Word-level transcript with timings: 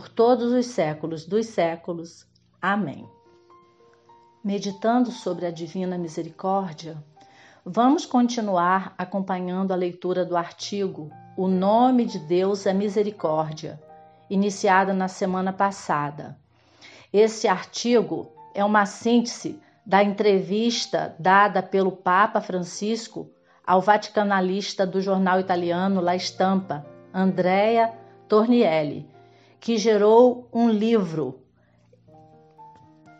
por 0.00 0.08
todos 0.08 0.50
os 0.54 0.64
séculos 0.64 1.26
dos 1.26 1.44
séculos. 1.48 2.26
Amém. 2.62 3.06
Meditando 4.42 5.10
sobre 5.12 5.44
a 5.44 5.50
divina 5.50 5.98
misericórdia, 5.98 6.96
vamos 7.66 8.06
continuar 8.06 8.94
acompanhando 8.96 9.72
a 9.72 9.76
leitura 9.76 10.24
do 10.24 10.38
artigo 10.38 11.10
O 11.36 11.46
Nome 11.46 12.06
de 12.06 12.18
Deus 12.18 12.64
é 12.64 12.72
Misericórdia, 12.72 13.78
iniciada 14.30 14.94
na 14.94 15.06
semana 15.06 15.52
passada. 15.52 16.34
Esse 17.12 17.46
artigo 17.46 18.32
é 18.54 18.64
uma 18.64 18.86
síntese 18.86 19.60
da 19.84 20.02
entrevista 20.02 21.14
dada 21.18 21.62
pelo 21.62 21.92
Papa 21.92 22.40
Francisco 22.40 23.28
ao 23.66 23.82
vaticanalista 23.82 24.86
do 24.86 25.02
jornal 25.02 25.38
italiano 25.38 26.00
La 26.00 26.16
Stampa, 26.16 26.86
Andrea 27.12 27.92
Tornielli, 28.26 29.06
que 29.60 29.76
gerou 29.76 30.48
um 30.50 30.70
livro 30.70 31.38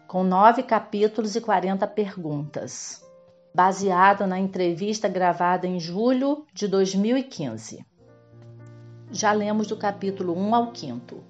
com 0.09 0.25
nove 0.25 0.63
capítulos 0.63 1.37
e 1.37 1.41
40 1.41 1.87
perguntas, 1.87 3.05
baseado 3.55 4.27
na 4.27 4.41
entrevista 4.41 5.07
gravada 5.07 5.67
em 5.67 5.79
julho 5.79 6.47
de 6.55 6.67
2015. 6.67 7.85
Já 9.11 9.33
lemos 9.33 9.67
do 9.67 9.77
capítulo 9.77 10.35
1 10.35 10.55
ao 10.55 10.75
5. 10.75 11.23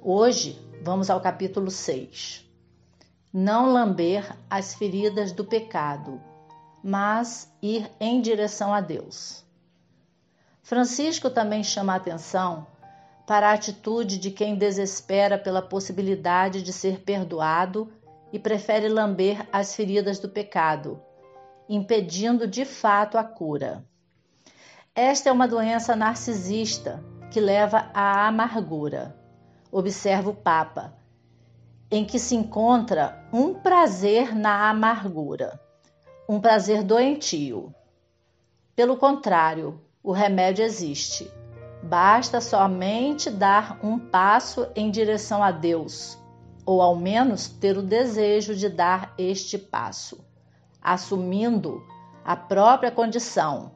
Hoje 0.00 0.58
vamos 0.82 1.10
ao 1.10 1.20
capítulo 1.20 1.70
6. 1.70 2.50
Não 3.30 3.70
lamber 3.70 4.34
as 4.48 4.74
feridas 4.74 5.30
do 5.30 5.44
pecado, 5.44 6.20
mas 6.82 7.52
ir 7.60 7.90
em 8.00 8.20
direção 8.22 8.72
a 8.72 8.80
Deus. 8.80 9.44
Francisco 10.62 11.28
também 11.28 11.62
chama 11.62 11.92
a 11.92 11.96
atenção 11.96 12.66
para 13.26 13.50
a 13.50 13.52
atitude 13.54 14.18
de 14.18 14.30
quem 14.30 14.56
desespera 14.56 15.38
pela 15.38 15.62
possibilidade 15.62 16.62
de 16.62 16.72
ser 16.72 17.00
perdoado 17.00 17.90
e 18.32 18.38
prefere 18.38 18.88
lamber 18.88 19.48
as 19.52 19.74
feridas 19.74 20.18
do 20.18 20.28
pecado, 20.28 21.00
impedindo 21.68 22.46
de 22.46 22.64
fato 22.64 23.16
a 23.16 23.24
cura. 23.24 23.84
Esta 24.94 25.28
é 25.28 25.32
uma 25.32 25.48
doença 25.48 25.96
narcisista 25.96 27.02
que 27.30 27.40
leva 27.40 27.90
à 27.94 28.26
amargura. 28.28 29.18
Observa 29.72 30.30
o 30.30 30.34
Papa, 30.34 30.94
em 31.90 32.04
que 32.04 32.18
se 32.18 32.36
encontra 32.36 33.26
um 33.32 33.54
prazer 33.54 34.34
na 34.34 34.68
amargura, 34.68 35.58
um 36.28 36.40
prazer 36.40 36.82
doentio. 36.82 37.74
Pelo 38.76 38.96
contrário, 38.96 39.80
o 40.02 40.12
remédio 40.12 40.64
existe 40.64 41.28
Basta 41.84 42.40
somente 42.40 43.30
dar 43.30 43.78
um 43.82 43.98
passo 43.98 44.66
em 44.74 44.90
direção 44.90 45.42
a 45.42 45.50
Deus, 45.50 46.18
ou 46.64 46.80
ao 46.80 46.96
menos 46.96 47.46
ter 47.46 47.76
o 47.76 47.82
desejo 47.82 48.54
de 48.54 48.70
dar 48.70 49.12
este 49.18 49.58
passo, 49.58 50.24
assumindo 50.80 51.86
a 52.24 52.34
própria 52.34 52.90
condição, 52.90 53.72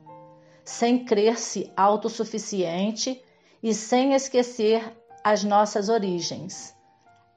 sem 0.65 1.05
crer-se 1.05 1.71
autossuficiente 1.77 3.23
e 3.63 3.75
sem 3.75 4.15
esquecer 4.15 4.91
as 5.23 5.45
nossas 5.45 5.91
origens, 5.91 6.75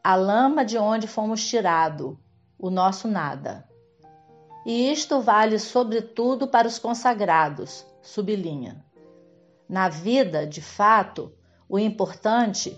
a 0.01 0.15
lama 0.15 0.63
de 0.63 0.77
onde 0.77 1.05
fomos 1.05 1.45
tirado, 1.45 2.17
o 2.57 2.69
nosso 2.69 3.09
nada. 3.09 3.67
E 4.65 4.89
isto 4.89 5.19
vale 5.19 5.59
sobretudo 5.59 6.47
para 6.47 6.65
os 6.65 6.79
consagrados, 6.79 7.85
sublinha. 8.01 8.89
Na 9.71 9.87
vida, 9.87 10.45
de 10.45 10.61
fato, 10.61 11.31
o 11.69 11.79
importante 11.79 12.77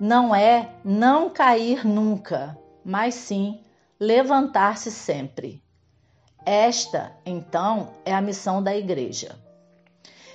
não 0.00 0.34
é 0.34 0.74
não 0.84 1.30
cair 1.30 1.86
nunca, 1.86 2.58
mas 2.84 3.14
sim 3.14 3.60
levantar-se 4.00 4.90
sempre. 4.90 5.62
Esta, 6.44 7.12
então, 7.24 7.92
é 8.04 8.12
a 8.12 8.20
missão 8.20 8.60
da 8.60 8.76
igreja. 8.76 9.36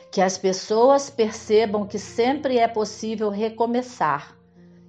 Que 0.10 0.22
as 0.22 0.38
pessoas 0.38 1.10
percebam 1.10 1.86
que 1.86 2.00
sempre 2.00 2.58
é 2.58 2.70
possível 2.70 3.30
recomeçar, 3.30 4.34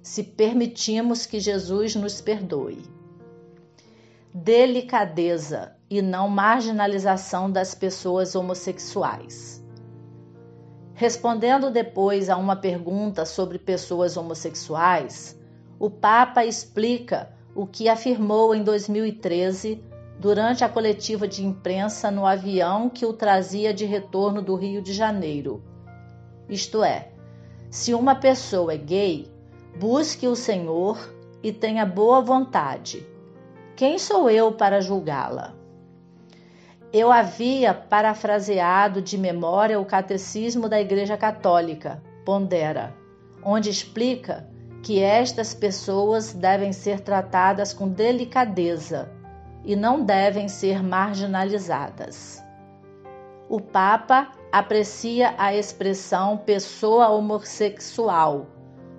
se 0.01 0.23
permitimos 0.23 1.25
que 1.25 1.41
Jesus 1.41 1.95
nos 1.95 2.21
perdoe. 2.21 2.81
Delicadeza 4.33 5.75
e 5.89 6.01
não 6.01 6.29
marginalização 6.29 7.51
das 7.51 7.75
pessoas 7.75 8.35
homossexuais. 8.35 9.58
Respondendo 10.99 11.71
depois 11.71 12.29
a 12.29 12.35
uma 12.35 12.57
pergunta 12.57 13.23
sobre 13.23 13.57
pessoas 13.57 14.17
homossexuais, 14.17 15.39
o 15.79 15.89
Papa 15.89 16.43
explica 16.43 17.29
o 17.55 17.65
que 17.65 17.87
afirmou 17.87 18.53
em 18.53 18.65
2013 18.65 19.81
durante 20.19 20.65
a 20.65 20.67
coletiva 20.67 21.25
de 21.25 21.45
imprensa 21.45 22.11
no 22.11 22.25
avião 22.25 22.89
que 22.89 23.05
o 23.05 23.13
trazia 23.13 23.73
de 23.73 23.85
retorno 23.85 24.41
do 24.41 24.55
Rio 24.55 24.81
de 24.81 24.91
Janeiro. 24.91 25.63
Isto 26.49 26.83
é, 26.83 27.13
se 27.69 27.93
uma 27.93 28.15
pessoa 28.15 28.73
é 28.73 28.77
gay, 28.77 29.31
busque 29.79 30.27
o 30.27 30.35
Senhor 30.35 31.15
e 31.41 31.53
tenha 31.53 31.85
boa 31.85 32.19
vontade. 32.19 33.07
Quem 33.73 33.97
sou 33.97 34.29
eu 34.29 34.51
para 34.51 34.81
julgá-la? 34.81 35.58
Eu 36.91 37.11
havia 37.11 37.71
parafraseado 37.71 38.99
de 38.99 39.15
memória 39.15 39.79
o 39.79 39.85
Catecismo 39.85 40.67
da 40.67 40.81
Igreja 40.81 41.15
Católica, 41.15 42.01
Pondera, 42.25 42.95
onde 43.43 43.69
explica 43.69 44.49
que 44.81 44.99
estas 44.99 45.53
pessoas 45.53 46.33
devem 46.33 46.73
ser 46.73 47.01
tratadas 47.01 47.73
com 47.73 47.87
delicadeza 47.87 49.07
e 49.63 49.75
não 49.75 50.03
devem 50.03 50.47
ser 50.47 50.81
marginalizadas. 50.81 52.43
O 53.47 53.61
Papa 53.61 54.31
aprecia 54.51 55.35
a 55.37 55.53
expressão 55.53 56.37
pessoa 56.37 57.09
homossexual, 57.09 58.47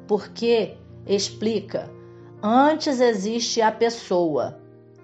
porque, 0.06 0.76
explica, 1.04 1.90
antes 2.40 3.00
existe 3.00 3.60
a 3.60 3.72
pessoa, 3.72 4.60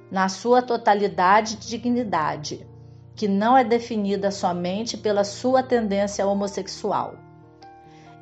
na 0.08 0.28
sua 0.28 0.62
totalidade 0.62 1.54
e 1.54 1.66
dignidade 1.66 2.75
que 3.16 3.26
não 3.26 3.56
é 3.56 3.64
definida 3.64 4.30
somente 4.30 4.94
pela 4.96 5.24
sua 5.24 5.62
tendência 5.62 6.26
homossexual. 6.26 7.14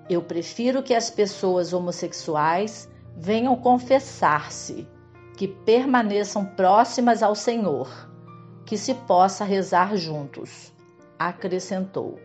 Eu 0.08 0.22
prefiro 0.22 0.82
que 0.84 0.94
as 0.94 1.10
pessoas 1.10 1.72
homossexuais 1.72 2.88
venham 3.16 3.56
confessar-se, 3.56 4.86
que 5.36 5.48
permaneçam 5.48 6.44
próximas 6.44 7.24
ao 7.24 7.34
Senhor, 7.34 8.08
que 8.64 8.78
se 8.78 8.94
possa 8.94 9.44
rezar 9.44 9.96
juntos, 9.96 10.72
acrescentou. 11.18 12.20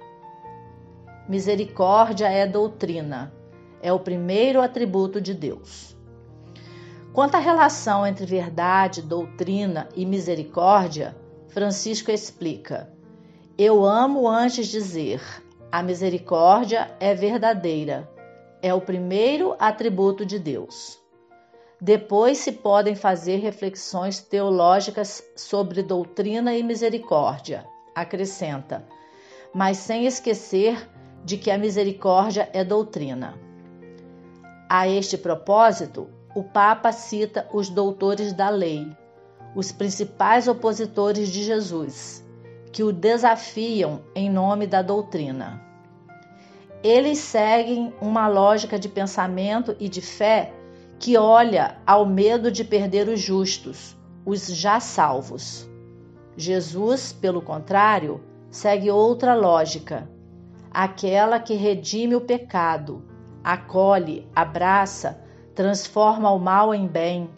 Misericórdia 1.28 2.28
é 2.28 2.46
doutrina, 2.46 3.34
é 3.82 3.92
o 3.92 4.00
primeiro 4.00 4.62
atributo 4.62 5.20
de 5.20 5.34
Deus. 5.34 5.98
Quanto 7.14 7.36
à 7.36 7.40
relação 7.40 8.06
entre 8.06 8.26
verdade, 8.26 9.02
doutrina 9.02 9.90
e 9.96 10.06
misericórdia, 10.06 11.16
Francisco 11.50 12.12
explica: 12.12 12.92
Eu 13.58 13.84
amo 13.84 14.28
antes 14.28 14.68
dizer, 14.68 15.22
a 15.72 15.82
misericórdia 15.82 16.90
é 17.00 17.14
verdadeira, 17.14 18.10
é 18.62 18.74
o 18.74 18.82
primeiro 18.82 19.56
atributo 19.60 20.26
de 20.26 20.38
Deus. 20.38 21.00
Depois 21.82 22.38
se 22.38 22.52
podem 22.52 22.96
fazer 22.96 23.38
reflexões 23.38 24.20
teológicas 24.20 25.24
sobre 25.36 25.82
doutrina 25.82 26.54
e 26.54 26.62
misericórdia, 26.62 27.66
acrescenta, 27.96 28.86
mas 29.54 29.78
sem 29.78 30.06
esquecer 30.06 30.90
de 31.24 31.38
que 31.38 31.50
a 31.50 31.58
misericórdia 31.58 32.50
é 32.54 32.64
doutrina. 32.64 33.38
A 34.70 34.88
este 34.88 35.18
propósito, 35.18 36.10
o 36.36 36.44
Papa 36.44 36.92
cita 36.92 37.50
os 37.52 37.70
doutores 37.70 38.34
da 38.34 38.50
lei, 38.50 38.86
os 39.56 39.72
principais 39.72 40.48
opositores 40.48 41.30
de 41.30 41.44
Jesus, 41.44 42.26
que 42.72 42.84
o 42.84 42.92
desafiam 42.92 44.02
em 44.16 44.30
nome 44.30 44.68
da 44.68 44.82
doutrina. 44.82 45.62
Eles 46.84 47.18
seguem 47.18 47.94
uma 48.00 48.28
lógica 48.28 48.80
de 48.80 48.88
pensamento 48.88 49.76
e 49.80 49.90
de 49.90 50.02
fé 50.02 50.54
que 50.98 51.18
olha 51.18 51.78
ao 51.86 52.06
medo 52.06 52.52
de 52.52 52.64
perder 52.64 53.08
os 53.08 53.20
justos, 53.20 53.98
os 54.26 54.48
já 54.48 54.80
salvos. 54.80 55.70
Jesus, 56.38 57.12
pelo 57.12 57.42
contrário, 57.42 58.22
segue 58.50 58.90
outra 58.90 59.34
lógica, 59.34 60.10
aquela 60.72 61.40
que 61.40 61.54
redime 61.54 62.16
o 62.16 62.22
pecado, 62.22 63.04
acolhe, 63.44 64.28
abraça, 64.36 65.22
transforma 65.54 66.32
o 66.32 66.40
mal 66.40 66.74
em 66.74 66.88
bem, 66.88 67.30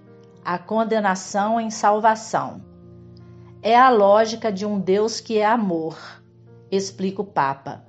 a 0.43 0.57
condenação 0.57 1.59
em 1.59 1.69
salvação. 1.69 2.61
É 3.61 3.77
a 3.77 3.89
lógica 3.89 4.51
de 4.51 4.65
um 4.65 4.79
Deus 4.79 5.19
que 5.19 5.38
é 5.38 5.45
amor, 5.45 5.97
explica 6.71 7.21
o 7.21 7.25
Papa. 7.25 7.83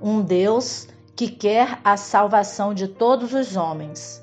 Um 0.00 0.20
Deus 0.20 0.88
que 1.14 1.28
quer 1.28 1.78
a 1.82 1.96
salvação 1.96 2.74
de 2.74 2.88
todos 2.88 3.32
os 3.32 3.56
homens, 3.56 4.22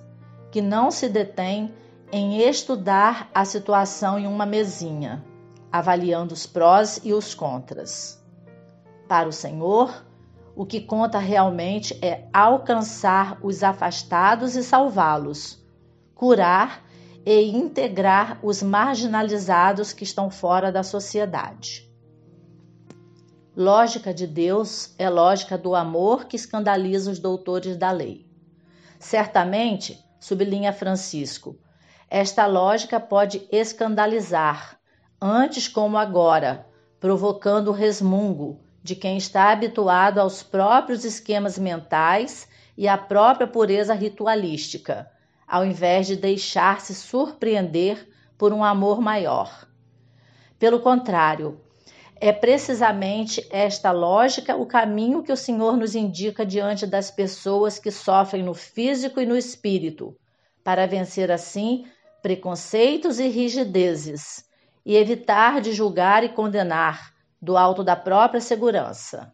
que 0.51 0.62
não 0.62 0.92
se 0.92 1.10
detém 1.10 1.74
em 2.12 2.38
estudar 2.42 3.30
a 3.33 3.44
situação 3.44 4.19
em 4.19 4.27
uma 4.27 4.45
mesinha, 4.45 5.24
avaliando 5.71 6.33
os 6.33 6.45
prós 6.45 7.01
e 7.04 7.13
os 7.13 7.33
contras. 7.33 8.24
Para 9.07 9.27
o 9.27 9.33
Senhor, 9.33 10.06
o 10.56 10.65
que 10.65 10.81
conta 10.81 11.18
realmente 11.18 11.98
é 12.00 12.27
alcançar 12.31 13.39
os 13.42 13.63
afastados 13.63 14.56
e 14.56 14.63
salvá-los, 14.63 15.60
curar 16.13 16.82
e 17.25 17.50
integrar 17.50 18.40
os 18.44 18.62
marginalizados 18.62 19.94
que 19.94 20.04
estão 20.04 20.30
fora 20.30 20.72
da 20.72 20.84
sociedade. 20.84 21.90
Lógica 23.56 24.14
de 24.14 24.25
Deus 24.25 24.94
é 24.98 25.10
lógica 25.10 25.58
do 25.58 25.75
amor 25.75 26.25
que 26.25 26.36
escandaliza 26.36 27.12
os 27.12 27.20
doutores 27.20 27.78
da 27.78 27.92
lei. 27.92 28.25
Certamente, 29.00 30.04
sublinha 30.20 30.74
Francisco, 30.74 31.58
esta 32.10 32.46
lógica 32.46 33.00
pode 33.00 33.48
escandalizar, 33.52 34.80
antes 35.22 35.68
como 35.68 35.98
agora, 35.98 36.68
provocando 37.00 37.72
resmungo, 37.72 38.60
de 38.81 38.96
quem 38.96 39.18
está 39.18 39.52
habituado 39.52 40.20
aos 40.20 40.44
próprios 40.44 41.06
esquemas 41.06 41.58
mentais 41.58 42.48
e 42.78 42.88
à 42.88 42.98
própria 42.98 43.48
pureza 43.48 43.94
ritualística, 43.94 45.10
ao 45.53 45.63
invés 45.63 46.07
de 46.07 46.15
deixar-se 46.15 46.95
surpreender 46.95 48.09
por 48.39 48.51
um 48.51 48.63
amor 48.63 49.00
maior. 49.00 49.67
Pelo 50.57 50.79
contrário, 50.79 51.61
é 52.19 52.31
precisamente 52.31 53.47
esta 53.51 53.91
lógica 53.91 54.55
o 54.55 54.65
caminho 54.65 55.21
que 55.21 55.31
o 55.31 55.38
Senhor 55.38 55.77
nos 55.77 55.94
indica 55.94 56.44
diante 56.44 56.88
das 56.88 57.11
pessoas 57.11 57.77
que 57.77 57.91
sofrem 57.91 58.41
no 58.41 58.55
físico 58.55 59.21
e 59.21 59.27
no 59.27 59.38
espírito, 59.38 60.17
para 60.63 60.88
vencer 60.88 61.31
assim 61.31 61.85
preconceitos 62.23 63.19
e 63.19 63.27
rigidezes 63.27 64.45
e 64.83 64.95
evitar 64.95 65.61
de 65.61 65.71
julgar 65.71 66.23
e 66.23 66.29
condenar, 66.29 67.13
do 67.39 67.55
alto 67.55 67.83
da 67.83 67.95
própria 67.95 68.41
segurança. 68.41 69.31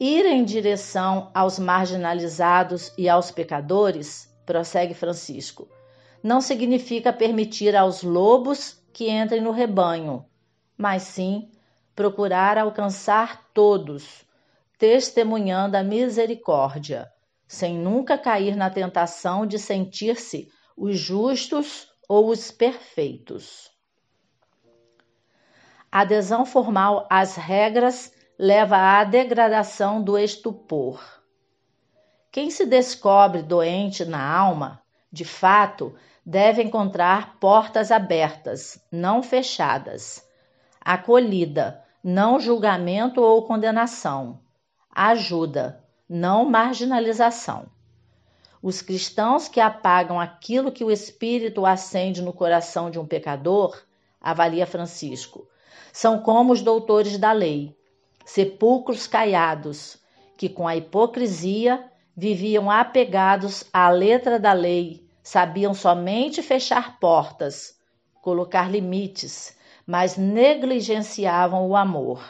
Ir 0.00 0.26
em 0.26 0.44
direção 0.44 1.30
aos 1.32 1.60
marginalizados 1.60 2.92
e 2.98 3.08
aos 3.08 3.30
pecadores, 3.30 4.34
prossegue 4.46 4.94
Francisco, 4.94 5.68
não 6.22 6.40
significa 6.40 7.12
permitir 7.12 7.76
aos 7.76 8.02
lobos 8.02 8.82
que 8.92 9.10
entrem 9.10 9.42
no 9.42 9.50
rebanho, 9.50 10.24
mas 10.78 11.02
sim 11.02 11.50
procurar 11.94 12.56
alcançar 12.56 13.50
todos, 13.52 14.24
testemunhando 14.78 15.76
a 15.76 15.82
misericórdia, 15.82 17.10
sem 17.46 17.76
nunca 17.76 18.16
cair 18.16 18.54
na 18.56 18.70
tentação 18.70 19.46
de 19.46 19.58
sentir-se 19.58 20.48
os 20.76 20.98
justos 20.98 21.88
ou 22.08 22.28
os 22.28 22.50
perfeitos. 22.50 23.70
A 25.90 26.00
adesão 26.00 26.44
formal 26.44 27.06
às 27.10 27.36
regras 27.36 28.12
leva 28.38 28.76
à 28.76 29.04
degradação 29.04 30.02
do 30.02 30.18
estupor. 30.18 31.15
Quem 32.36 32.50
se 32.50 32.66
descobre 32.66 33.42
doente 33.42 34.04
na 34.04 34.22
alma, 34.22 34.82
de 35.10 35.24
fato, 35.24 35.94
deve 36.22 36.62
encontrar 36.62 37.38
portas 37.40 37.90
abertas, 37.90 38.78
não 38.92 39.22
fechadas, 39.22 40.22
acolhida, 40.78 41.82
não 42.04 42.38
julgamento 42.38 43.22
ou 43.22 43.46
condenação, 43.46 44.38
ajuda, 44.94 45.82
não 46.06 46.44
marginalização. 46.44 47.68
Os 48.62 48.82
cristãos 48.82 49.48
que 49.48 49.58
apagam 49.58 50.20
aquilo 50.20 50.70
que 50.70 50.84
o 50.84 50.90
Espírito 50.90 51.64
acende 51.64 52.20
no 52.20 52.34
coração 52.34 52.90
de 52.90 52.98
um 52.98 53.06
pecador, 53.06 53.82
avalia 54.20 54.66
Francisco, 54.66 55.48
são 55.90 56.18
como 56.18 56.52
os 56.52 56.60
doutores 56.60 57.16
da 57.16 57.32
lei, 57.32 57.74
sepulcros 58.26 59.06
caiados, 59.06 59.96
que 60.36 60.50
com 60.50 60.68
a 60.68 60.76
hipocrisia 60.76 61.90
viviam 62.16 62.70
apegados 62.70 63.64
à 63.70 63.90
letra 63.90 64.40
da 64.40 64.54
lei, 64.54 65.06
sabiam 65.22 65.74
somente 65.74 66.40
fechar 66.40 66.98
portas, 66.98 67.78
colocar 68.22 68.70
limites, 68.70 69.54
mas 69.86 70.16
negligenciavam 70.16 71.68
o 71.68 71.76
amor. 71.76 72.24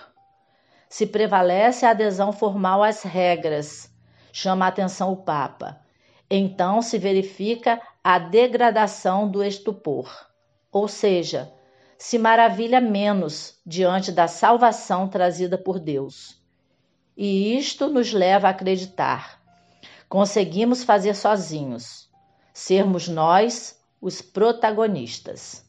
Se 0.88 1.06
prevalece 1.06 1.86
a 1.86 1.90
adesão 1.90 2.32
formal 2.32 2.82
às 2.82 3.02
regras, 3.02 3.90
chama 4.32 4.64
a 4.64 4.68
atenção 4.68 5.12
o 5.12 5.16
Papa. 5.16 5.80
Então 6.28 6.82
se 6.82 6.98
verifica 6.98 7.80
a 8.02 8.18
degradação 8.18 9.28
do 9.28 9.44
estupor, 9.44 10.10
ou 10.72 10.88
seja, 10.88 11.52
se 11.96 12.18
maravilha 12.18 12.80
menos 12.80 13.60
diante 13.64 14.10
da 14.10 14.26
salvação 14.26 15.08
trazida 15.08 15.56
por 15.56 15.78
Deus. 15.78 16.42
E 17.16 17.56
isto 17.56 17.88
nos 17.88 18.12
leva 18.12 18.48
a 18.48 18.50
acreditar. 18.50 19.45
Conseguimos 20.08 20.84
fazer 20.84 21.14
sozinhos, 21.14 22.08
sermos 22.54 23.08
nós 23.08 23.80
os 24.00 24.22
protagonistas. 24.22 25.68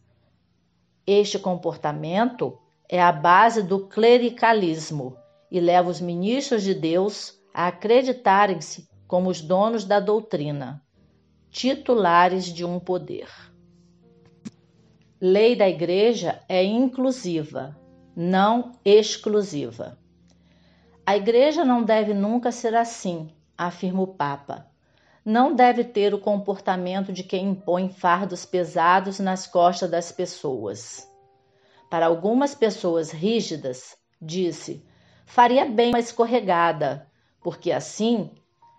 Este 1.05 1.39
comportamento 1.39 2.59
é 2.87 3.01
a 3.01 3.11
base 3.11 3.63
do 3.63 3.87
clericalismo 3.87 5.17
e 5.49 5.59
leva 5.59 5.89
os 5.89 5.99
ministros 5.99 6.63
de 6.63 6.73
Deus 6.73 7.41
a 7.53 7.67
acreditarem-se 7.67 8.87
como 9.07 9.29
os 9.29 9.41
donos 9.41 9.85
da 9.85 9.99
doutrina, 9.99 10.83
titulares 11.49 12.45
de 12.45 12.63
um 12.63 12.79
poder. 12.79 13.29
Lei 15.19 15.55
da 15.55 15.67
Igreja 15.67 16.43
é 16.47 16.63
inclusiva, 16.63 17.75
não 18.15 18.73
exclusiva. 18.85 19.97
A 21.03 21.17
Igreja 21.17 21.65
não 21.65 21.81
deve 21.81 22.13
nunca 22.13 22.51
ser 22.51 22.75
assim, 22.75 23.31
afirma 23.57 24.03
o 24.03 24.07
Papa. 24.07 24.67
Não 25.25 25.53
deve 25.53 25.83
ter 25.83 26.13
o 26.13 26.19
comportamento 26.19 27.11
de 27.11 27.23
quem 27.23 27.49
impõe 27.49 27.89
fardos 27.89 28.45
pesados 28.45 29.19
nas 29.19 29.47
costas 29.47 29.89
das 29.89 30.11
pessoas. 30.11 31.05
Para 31.89 32.05
algumas 32.05 32.53
pessoas 32.53 33.11
rígidas, 33.11 33.97
disse, 34.21 34.85
faria 35.25 35.65
bem 35.65 35.89
uma 35.89 35.99
escorregada, 35.99 37.07
porque 37.41 37.71
assim, 37.71 38.31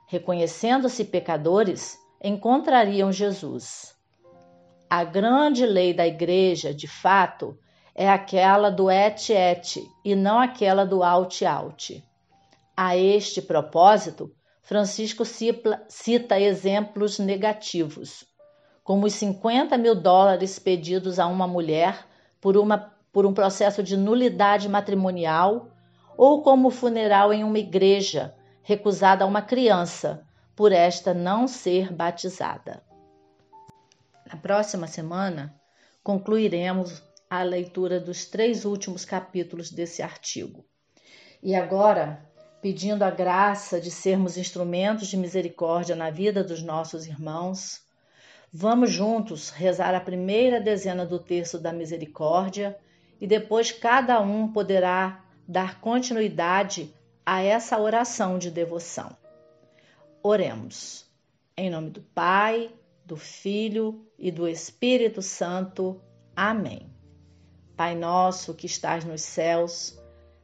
reconhecendo-se 0.06 1.04
pecadores, 1.04 1.99
encontrariam 2.23 3.12
Jesus. 3.12 3.94
A 4.88 5.04
grande 5.04 5.66
lei 5.66 5.92
da 5.92 6.06
igreja, 6.06 6.73
de 6.73 6.88
fato, 6.88 7.58
é 7.94 8.08
aquela 8.08 8.70
do 8.70 8.90
et 8.90 9.30
et 9.30 9.87
e 10.04 10.14
não 10.14 10.38
aquela 10.38 10.87
do 10.87 11.02
aut 11.02 11.44
aut. 11.44 12.02
A 12.76 12.97
este 12.97 13.42
propósito, 13.42 14.32
Francisco 14.68 15.25
cita 15.25 16.38
exemplos 16.38 17.18
negativos, 17.18 18.26
como 18.84 19.06
os 19.06 19.14
50 19.14 19.78
mil 19.78 19.94
dólares 19.94 20.58
pedidos 20.58 21.18
a 21.18 21.26
uma 21.26 21.48
mulher 21.48 22.06
por, 22.38 22.54
uma, 22.54 22.92
por 23.10 23.25
um 23.25 23.32
processo 23.32 23.82
de 23.82 23.96
nulidade 23.96 24.68
matrimonial, 24.68 25.70
ou 26.18 26.42
como 26.42 26.68
o 26.68 26.70
funeral 26.70 27.32
em 27.32 27.44
uma 27.44 27.58
igreja 27.58 28.34
recusada 28.62 29.25
a 29.25 29.26
uma 29.26 29.40
criança 29.40 30.22
por 30.54 30.70
esta 30.70 31.14
não 31.14 31.48
ser 31.48 31.90
batizada. 31.90 32.82
Na 34.30 34.37
próxima 34.37 34.87
semana, 34.87 35.58
concluiremos 36.02 37.02
a 37.30 37.42
leitura 37.42 37.98
dos 37.98 38.26
três 38.26 38.66
últimos 38.66 39.06
capítulos 39.06 39.70
desse 39.70 40.02
artigo. 40.02 40.62
E 41.42 41.54
agora, 41.54 42.28
pedindo 42.61 43.03
a 43.03 43.11
graça 43.11 43.81
de 43.81 43.91
sermos 43.91 44.37
instrumentos 44.37 45.09
de 45.09 45.17
misericórdia 45.17 45.95
na 45.95 46.11
vida 46.11 46.43
dos 46.43 46.62
nossos 46.62 47.07
irmãos, 47.07 47.83
vamos 48.53 48.91
juntos 48.91 49.50
rezar 49.50 49.95
a 49.95 50.00
primeira 50.00 50.61
dezena 50.61 51.07
do 51.07 51.19
terço 51.19 51.59
da 51.59 51.73
misericórdia 51.73 52.77
e 53.21 53.27
depois 53.27 53.71
cada 53.71 54.21
um 54.21 54.53
poderá 54.53 55.25
dar 55.47 55.81
continuidade 55.81 56.95
a 57.25 57.43
essa 57.43 57.79
oração 57.79 58.38
de 58.38 58.50
devoção. 58.50 59.17
Oremos. 60.23 61.07
Em 61.57 61.71
nome 61.71 61.91
do 61.91 62.00
Pai, 62.00 62.71
do 63.05 63.17
Filho 63.17 64.07
e 64.19 64.31
do 64.31 64.47
Espírito 64.47 65.23
Santo. 65.23 66.00
Amém. 66.35 66.88
Pai 67.77 67.95
nosso 67.95 68.55
que 68.55 68.67
estás 68.67 69.05
nos 69.05 69.23
céus, 69.23 69.98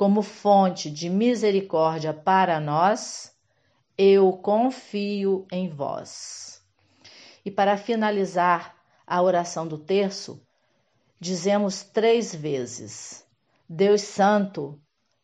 como 0.00 0.22
fonte 0.22 0.90
de 0.90 1.10
misericórdia 1.10 2.14
para 2.14 2.58
nós, 2.58 3.36
eu 3.98 4.32
confio 4.32 5.46
em 5.52 5.68
vós. 5.68 6.62
E 7.44 7.50
para 7.50 7.76
finalizar 7.76 8.74
a 9.06 9.20
oração 9.20 9.68
do 9.68 9.76
terço, 9.76 10.42
dizemos 11.20 11.82
três 11.82 12.34
vezes: 12.34 13.26
Deus 13.68 14.00
Santo, 14.00 14.80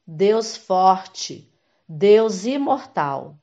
Deus 0.07 0.59
Forte, 0.59 1.51
Deus 1.89 2.45
Imortal, 2.45 3.39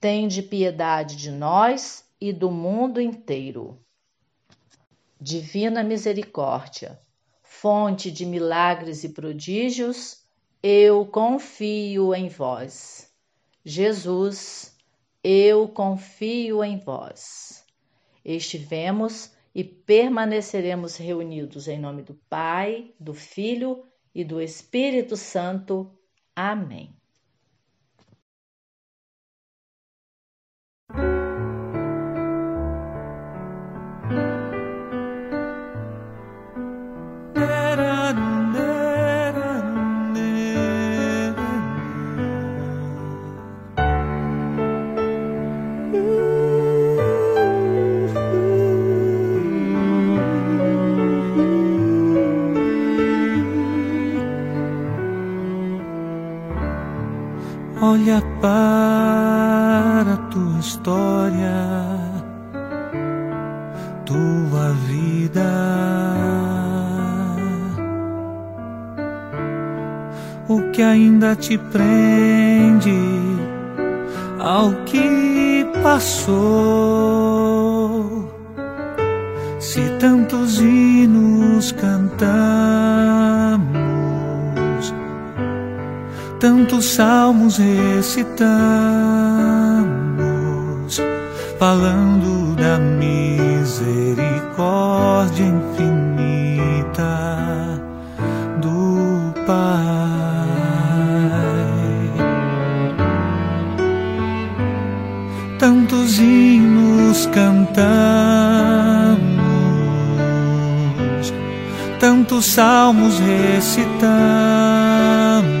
tende 0.00 0.40
piedade 0.42 1.14
de 1.14 1.30
nós 1.30 2.06
e 2.18 2.32
do 2.32 2.50
mundo 2.50 3.02
inteiro. 3.02 3.78
Divina 5.20 5.82
Misericórdia, 5.82 6.98
fonte 7.42 8.10
de 8.10 8.24
milagres 8.24 9.04
e 9.04 9.10
prodígios, 9.10 10.20
eu 10.62 11.06
confio 11.06 12.14
em 12.14 12.28
vós. 12.28 13.10
Jesus, 13.64 14.76
eu 15.24 15.68
confio 15.68 16.62
em 16.62 16.78
vós. 16.78 17.64
Estivemos 18.24 19.32
e 19.54 19.64
permaneceremos 19.64 20.96
reunidos 20.96 21.66
em 21.66 21.78
nome 21.78 22.02
do 22.02 22.14
Pai, 22.28 22.92
do 23.00 23.14
Filho 23.14 23.84
e 24.14 24.22
do 24.22 24.40
Espírito 24.40 25.16
Santo. 25.16 25.90
Amém. 26.36 26.99
Para 58.40 60.14
a 60.14 60.16
tua 60.30 60.58
história, 60.58 61.54
tua 64.04 64.72
vida. 64.86 65.50
O 70.48 70.70
que 70.72 70.82
ainda 70.82 71.36
te 71.36 71.56
prende 71.56 72.98
ao 74.38 74.72
que 74.84 75.64
passou? 75.82 76.89
Tantos 86.40 86.86
salmos 86.86 87.58
recitamos, 87.58 88.32
falando 91.58 92.56
da 92.56 92.78
misericórdia 92.78 95.44
infinita 95.44 97.02
do 98.62 99.34
Pai. 99.46 99.58
Tantos 105.58 106.18
hinos 106.18 107.28
cantamos, 107.34 107.90
tantos 112.00 112.46
salmos 112.46 113.20
recitamos 113.20 115.59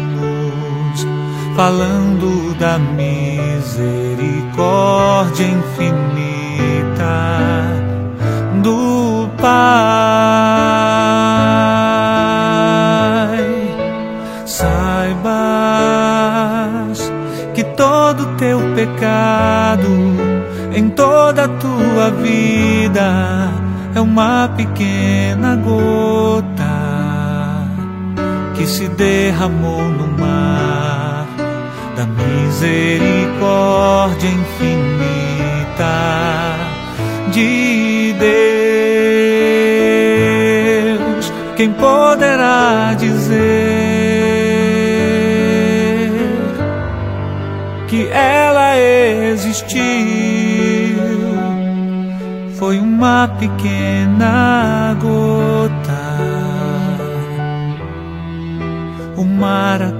falando 1.54 2.54
da 2.58 2.78
misericórdia 2.78 5.44
infinita 5.44 6.00
do 8.62 9.28
Pai. 9.38 9.50
Saibas 14.46 15.42
que 17.54 17.62
todo 17.64 18.24
teu 18.36 18.58
pecado 18.74 19.88
em 20.72 20.88
toda 20.90 21.44
a 21.44 21.48
tua 21.48 22.10
vida 22.22 23.50
é 23.94 24.00
uma 24.00 24.48
pequena 24.56 25.54
gota 25.56 26.70
que 28.54 28.66
se 28.66 28.88
derramou 28.88 29.82
no 29.82 30.06
mar 30.18 30.69
da 32.00 32.06
misericórdia 32.06 34.30
infinita 34.30 35.92
de 37.30 38.14
Deus. 40.98 41.30
Quem 41.56 41.70
poderá 41.72 42.94
dizer 42.98 43.38
que 47.88 48.08
ela 48.08 48.78
existiu? 48.78 49.80
Foi 52.58 52.78
uma 52.78 53.28
pequena 53.38 54.96
gota, 54.98 56.00
o 59.18 59.24
mar 59.24 59.99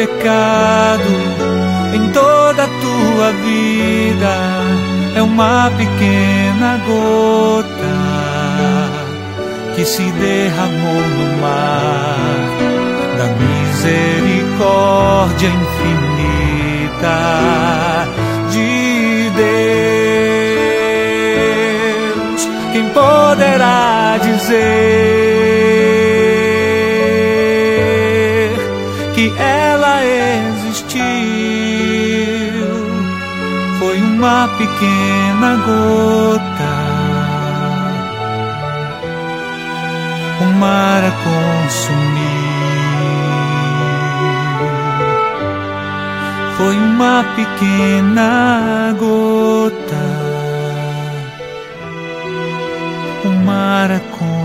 pecado 0.00 1.12
em 1.92 2.08
toda 2.10 2.64
a 2.64 2.66
tua 2.66 3.32
vida 3.44 4.34
é 5.14 5.22
uma 5.22 5.70
pequena 5.76 6.80
gota 6.86 7.68
que 9.76 9.84
se 9.84 10.02
derramou 10.02 11.02
no 11.02 11.36
mar 11.42 12.48
da 13.18 13.26
misericórdia 13.42 15.48
infinita 15.48 17.18
de 18.50 19.30
Deus. 22.30 22.48
Quem 22.72 22.88
poderá 22.88 24.16
dizer? 24.22 25.19
Pequena 34.58 35.56
gota, 35.66 36.74
o 40.40 40.44
mar 40.58 41.02
a 41.04 41.12
consumir. 41.24 42.40
Foi 46.56 46.76
uma 46.76 47.24
pequena 47.36 48.94
gota, 48.98 50.06
o 53.24 53.28
mar 53.44 53.90
a 53.90 54.00
consumir. 54.00 54.39